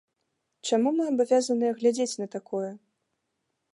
[0.69, 2.71] Чаму мы абавязаныя глядзець на такое?